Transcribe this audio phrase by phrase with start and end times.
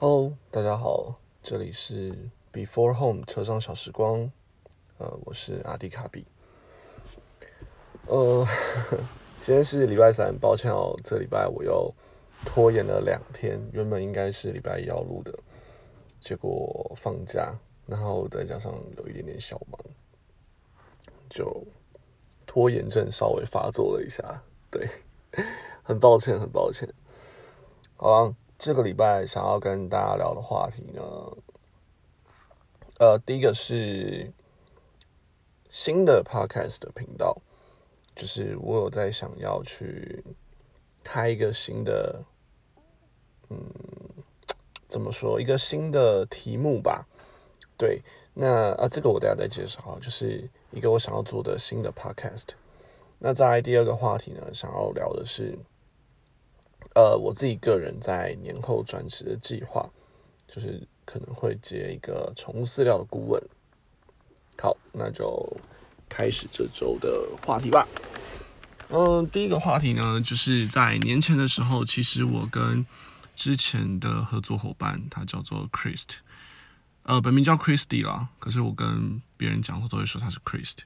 [0.00, 2.16] 哦大家好，这里是
[2.50, 4.32] Before Home 车上小时光，
[4.96, 6.24] 呃，我是阿迪卡比。
[8.06, 8.46] 呃，
[9.42, 11.94] 今天是礼拜三，抱歉哦，这礼拜我又
[12.46, 15.38] 拖延了两天，原本应该是礼拜一要录的，
[16.18, 17.54] 结果放假，
[17.84, 19.78] 然后再加上有一点点小忙，
[21.28, 21.62] 就
[22.46, 24.88] 拖延症稍微发作了一下，对，
[25.82, 26.88] 很抱歉，很抱歉。
[27.96, 28.34] 好了。
[28.60, 31.02] 这个礼拜想要跟大家聊的话题呢，
[32.98, 34.30] 呃，第一个是
[35.70, 37.38] 新的 podcast 的频道，
[38.14, 40.22] 就是我有在想要去
[41.02, 42.22] 开一个新的，
[43.48, 43.64] 嗯，
[44.86, 47.06] 怎么说，一个新的题目吧。
[47.78, 48.02] 对，
[48.34, 52.48] 那啊，这个我等下再介绍，就是一个我想要做的新的 podcast。
[53.20, 55.58] 那在第二个话题呢，想要聊的是。
[56.94, 59.88] 呃，我自己个人在年后转职的计划，
[60.48, 63.40] 就是可能会接一个宠物饲料的顾问。
[64.58, 65.56] 好，那就
[66.08, 67.86] 开始这周的话题吧。
[68.88, 72.84] 嗯，第一个话题呢，就是在年前的时候，其实我跟
[73.36, 76.16] 之前的合作伙伴，他叫做 Christ，
[77.04, 80.78] 呃，本名叫 Christy 啦，可是我跟别人讲，我都会说他是 Christ。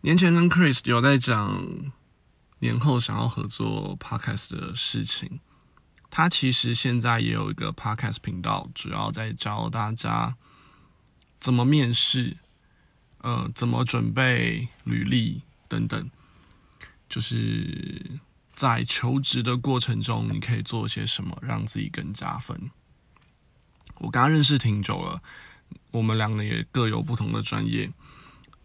[0.00, 1.92] 年前跟 Christ 有在讲。
[2.64, 5.38] 年后想要合作 podcast 的事情，
[6.08, 10.34] 他其实现在也有一个 podcast 频道，主要在教大家
[11.38, 12.38] 怎么面试，
[13.18, 16.10] 呃，怎么准备履历等等，
[17.06, 18.18] 就是
[18.54, 22.70] 在求职的过程中，你可以做些什么让自己更加分。
[23.96, 25.22] 我跟他认识挺久了，
[25.90, 27.92] 我们两个也各有不同的专业。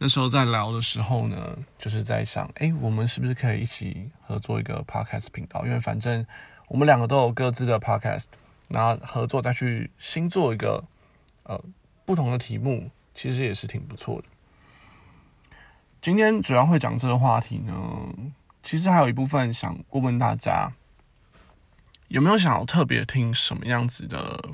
[0.01, 5.65] 那时候在聊的时候呢，就是在想，哎，我们是不是可以一起合作一个 podcast 频道？
[5.65, 6.25] 因为反正
[6.69, 8.27] 我们两个都有各自的 podcast，
[8.69, 10.85] 然后合作再去新做一个
[11.43, 11.61] 呃
[12.05, 14.27] 不同的题目，其实也是挺不错的。
[16.01, 17.75] 今天主要会讲这个话题呢，
[18.63, 20.71] 其实还有一部分想问问大家，
[22.07, 24.51] 有没有想要特别听什么样子的、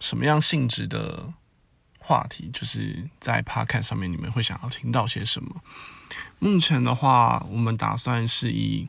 [0.00, 1.34] 什么样性质的？
[2.12, 5.62] 话题就是在 Podcast 上面，你们会想要听到些什么？
[6.38, 8.86] 目前的话，我们打算是以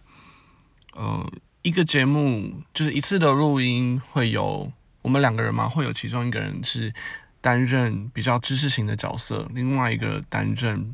[0.91, 4.69] 呃一个节目，就是一次的录音会有
[5.01, 6.93] 我们两个人嘛，会有其中一个人是
[7.39, 10.93] 担任比较知识型的角色，另外一个担任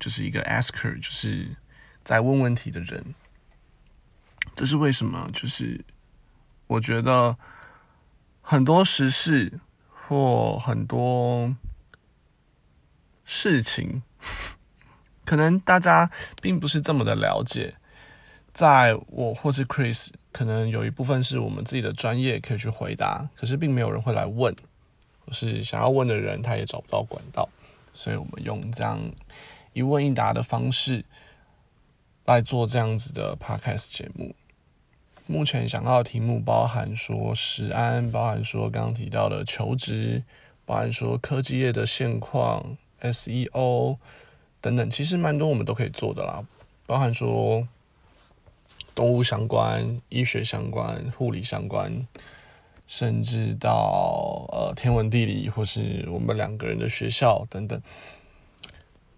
[0.00, 1.54] 就是一个 Asker，就是
[2.02, 3.14] 在问问题的人。
[4.54, 5.28] 这是为什么？
[5.30, 5.84] 就是
[6.68, 7.36] 我觉得
[8.40, 9.60] 很多时事。
[10.08, 11.52] 或很多
[13.46, 14.02] 事情，
[15.24, 16.10] 可能大家
[16.42, 17.74] 并不是这么的了解。
[18.52, 24.52] 在我或是 Chris，可能有一部分是我们自己的专业可以去回答，可是并没有人会来问，
[25.24, 27.48] 或是想要问的人他也找不到管道，
[27.94, 28.98] 所以我们用这样
[29.74, 31.04] 一问一答的方式
[32.24, 34.34] 来做这样子的 Podcast 节目。
[35.26, 40.22] 目前想到的题目包含说食安，包含说刚刚提到的求职，
[40.64, 43.98] 包含说科技业的现况、SEO
[44.60, 46.46] 等等，其实蛮多我们都可以做的啦。
[46.86, 47.66] 包含说
[48.94, 52.06] 动物相关、医学相关、护理相关，
[52.86, 57.80] 甚至到呃天文地理或是我们两个人的学校等等，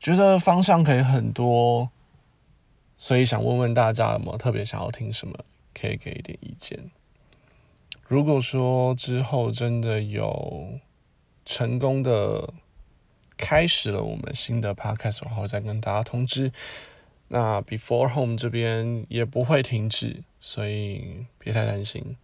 [0.01, 1.91] 觉得方向可以很多，
[2.97, 5.39] 所以想问问大家有没有特别想要听什么？
[5.75, 6.91] 可以给一点意见。
[8.09, 10.81] 如果说之后真的有
[11.45, 12.53] 成功的
[13.39, 16.53] 开始了我们新的 podcast 的话，会再跟大家通知。
[17.29, 22.17] 那 Before Home 这边也不会停止，所以别太担心。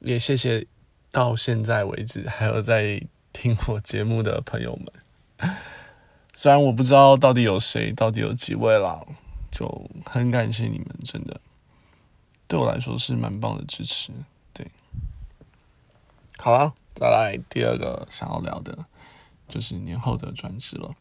[0.00, 0.66] 也谢谢
[1.10, 5.56] 到现在为止还有在听我节目的朋友们。
[6.34, 9.04] 虽然我不知道到底有谁，到底有几位啦，
[9.50, 11.40] 就很感谢你们，真的。
[12.46, 14.12] 对我来说是蛮棒的支持，
[14.52, 14.66] 对。
[16.36, 18.86] 好了，再来第二个想要聊的，
[19.48, 20.94] 就是年后的转职了。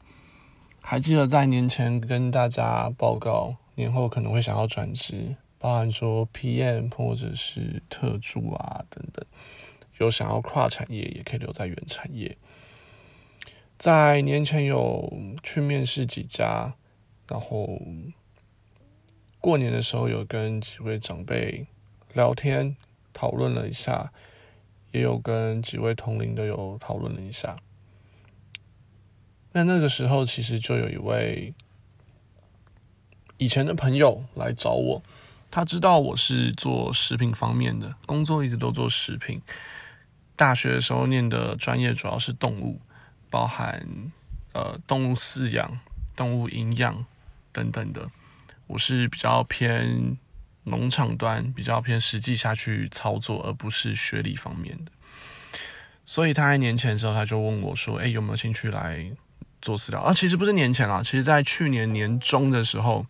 [0.81, 9.25] 还记得在年前跟大家报告年后可能会想要转职，包含说 PM 或者是特助啊等等，
[9.97, 12.37] 有想要跨产业也可以留在原产业。
[13.77, 15.13] 在年前有
[15.43, 16.73] 去面试几家，
[17.27, 17.81] 然后。
[19.39, 21.67] 过年的时候有跟几位长辈
[22.13, 22.75] 聊天
[23.13, 24.11] 讨论了一下，
[24.91, 27.55] 也有跟几位同龄的有讨论了一下。
[29.57, 31.51] 那那个时候其实就有一位
[33.39, 35.01] 以前的朋友来找我，
[35.49, 39.41] 他知道我是做食品方面的工作，一直都做食品。
[40.35, 42.79] 大学的时候念的专业主要是动物，
[43.31, 43.83] 包含
[44.53, 45.79] 呃动物饲养、
[46.15, 47.03] 动物营养
[47.51, 48.11] 等等的。
[48.67, 50.19] 我是比较偏
[50.65, 54.91] 农场端，比较偏实际下去操作，而不是学理方面的。
[56.05, 59.11] 所以他在年前的时候，他就问我说：“哎，有没有兴趣来
[59.61, 63.05] 做饲料？”啊，其实不是年前啊，其实在去年年中的时候，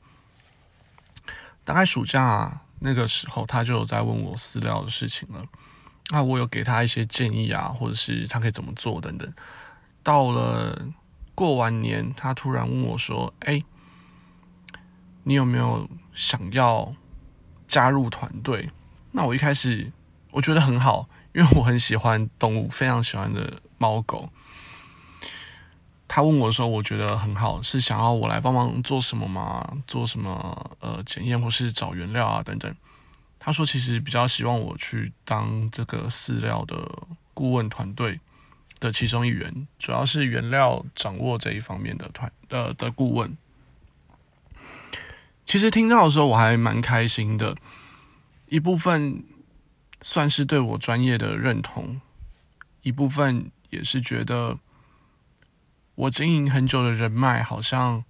[1.64, 5.44] 大概暑假那个时候，他就有在问我饲料的事情了。
[6.10, 9.34] 那我有给他一些建议啊，或者是他可以怎么做等等。
[10.04, 10.88] 到了
[11.36, 13.62] 过完年，他突然问我说：“哎，
[15.24, 16.96] 你有没有想要
[17.68, 18.70] 加入团队？”
[19.12, 19.92] 那我一开始
[20.32, 24.30] 我觉得很好，因为我很喜欢动物，非常喜欢的猫狗。
[26.18, 29.78] 他问我的时候，我觉得很好，是想要我来帮忙做什么吗？
[29.86, 32.76] 做什么呃检验或是找原料啊等等。
[33.38, 36.76] 他说：“其实比较希望我去当这个饲料的
[37.36, 38.20] 顾问团队
[38.80, 43.38] 的其中一员，主要是原料掌握这一方面的团呃的顾问。
[45.46, 47.56] 其实听到的时候我还蛮开心的，
[48.48, 49.24] 一部分
[50.02, 52.02] 算是对我专业的认同，
[52.82, 54.58] 一部分也是觉得
[55.98, 58.06] 我经营很久的人脉好像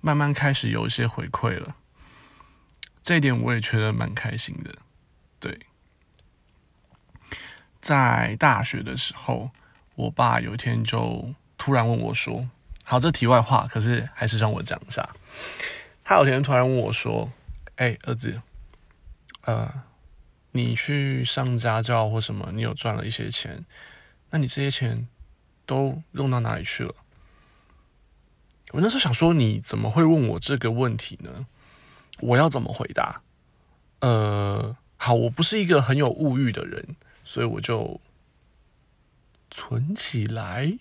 [0.00, 1.74] 慢慢开始有一些回馈了。”
[3.02, 4.74] 这一点我也觉得蛮开心的，
[5.40, 5.58] 对。
[7.80, 9.50] 在大学的时候，
[9.94, 12.48] 我爸有一天就突然问我说
[12.82, 15.06] ：“好，这题外话，可是还是让我讲一下。”
[16.02, 17.30] 他有天突然问我说
[17.76, 18.40] ：“哎，儿子，
[19.42, 19.82] 呃，
[20.52, 23.64] 你去上家教或什么，你有赚了一些钱，
[24.30, 25.06] 那你这些钱
[25.66, 26.94] 都用到哪里去了？”
[28.74, 31.46] 我那时候想说：“你怎么会问我这个问题呢？”
[32.18, 33.22] 我要怎么回答？
[34.00, 38.00] 呃，好，我不是一个很有物欲的人，所以我就
[39.48, 40.76] 存起来。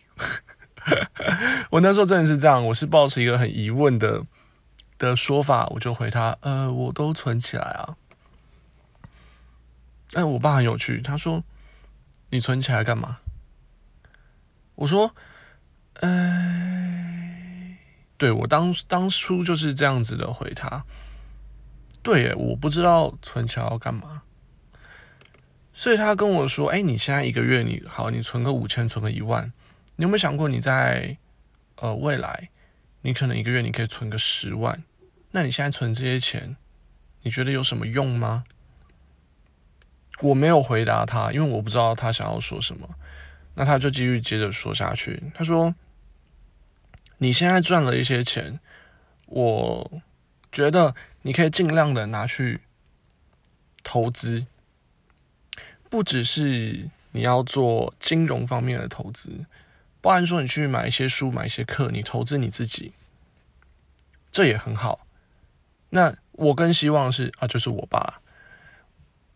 [1.70, 4.26] 我那时候真的是这样，我是抱持一个很疑问的
[4.98, 7.96] 的说法，我就回他：呃，我都存起来啊。
[10.12, 11.44] 但我爸很有趣，他说
[12.32, 13.20] ：“你存起来干嘛？”
[14.76, 15.16] 我说
[16.02, 16.10] ：“哎，
[18.24, 20.86] 对我当当初就是这样子的回他。”
[22.02, 24.22] 对，我不知道存钱要干嘛，
[25.74, 29.52] 所以他跟我说：“哎，你现在一个月你好，你存个五千，存个一万，
[29.98, 31.18] 你有没有想过你在
[31.76, 32.50] 呃未来，
[33.02, 34.82] 你可能一个月你可以存个十万？
[35.32, 36.56] 那你现在存这些钱，
[37.24, 38.46] 你觉得有什么用吗？”
[40.22, 42.90] 我没有回答他，因为我不知道他想要说什么。
[43.56, 45.76] 那他就继续接着说下去，他说
[47.18, 48.60] ：“你现在赚了一些钱，
[49.26, 49.92] 我
[50.52, 50.96] 觉得。”
[51.26, 52.60] 你可以尽量的拿去
[53.82, 54.46] 投资，
[55.90, 59.46] 不只是你要做金融方面的投资，
[60.02, 62.92] 包含说你去买一些书、买一些课，你投资你自己，
[64.34, 65.08] 这也很好。
[65.92, 68.20] 那我更希望是啊，就是我爸，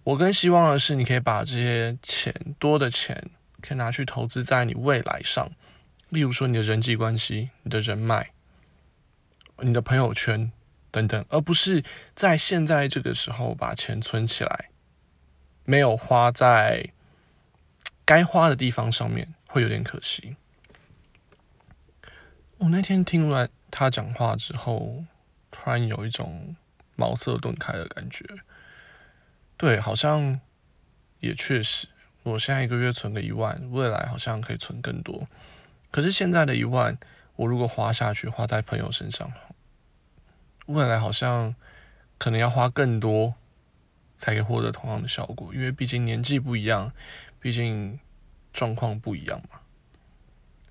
[0.03, 3.29] 我更希望的是你可以把这些钱多的钱，
[3.61, 5.49] 可以拿去投资在你未来上，
[6.09, 8.31] 例如说你的人际关系、你的人脉、
[9.59, 10.51] 你的朋友圈。
[10.89, 11.83] 等等，而不是
[12.15, 14.69] 在现在这个时候把钱存起来，
[15.65, 16.91] 没有花在
[18.03, 20.37] 该花的地方上面，会有点可惜。
[22.57, 25.03] 我那天听完他讲话之后，
[25.51, 26.55] 突然有一种
[26.95, 28.25] 茅塞顿开的感觉。
[29.57, 30.39] 对，好像
[31.19, 31.89] 也确实，
[32.23, 35.27] 我现在一个月存个一万，未来好像可以存更多。
[35.91, 36.97] 可是现在的一万，
[37.35, 39.31] 我如果花下去，花在朋友身上。
[40.67, 41.55] 未来好像
[42.17, 43.35] 可能要花更多
[44.17, 46.91] 才可以获得同样的效果，因为毕竟年纪不一样，
[47.39, 47.97] 毕竟
[48.51, 49.61] 状况不一样嘛。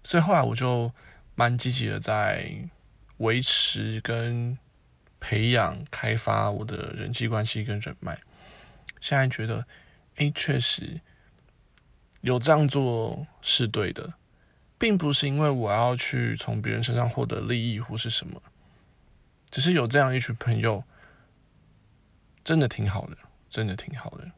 [0.05, 0.93] 所以后来我就
[1.35, 2.51] 蛮积极的在
[3.17, 4.59] 维持跟
[5.19, 8.19] 培养、开发我的人际关系跟人脉。
[9.01, 9.67] 现在觉得，
[10.17, 11.01] 哎，确实
[12.21, 14.13] 有这样做是对的，
[14.79, 18.43] 并不是因为我要去从别人身上获得利益或是什么。
[19.51, 20.83] 只是有这样一群朋友，
[22.45, 23.17] 真的挺好的，
[23.49, 24.31] 真的挺好的。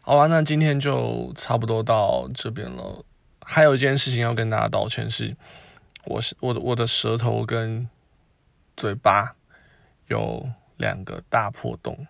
[0.00, 3.04] 好吧，那今天就差不多到这边了。
[3.40, 5.36] 还有一件事情要跟大家道歉，是
[6.04, 7.88] 我是我的我的舌头跟
[8.76, 9.34] 嘴巴
[10.06, 12.06] 有两个大破洞，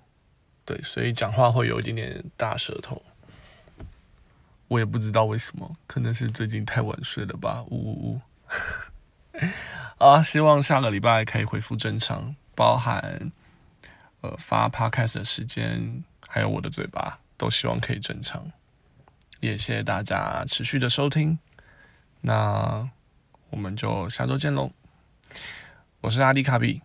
[0.64, 3.02] 对，所以讲话会有一点点大舌头。
[4.68, 8.20] 我也不知道为什么，可能是最近太晚睡了吧，呜呜呜。
[9.98, 13.32] 啊，希望下个礼拜可以恢复正常，包含
[14.20, 18.50] 呃发 podcast 的时间，还有我的嘴巴，都希望可以正常。
[19.40, 21.38] 也谢谢大家持续的收听，
[22.22, 22.88] 那
[23.50, 24.70] 我们就下周见喽。
[26.00, 26.82] 我是阿迪卡比，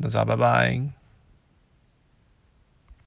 [0.00, 0.99] 大家拜拜。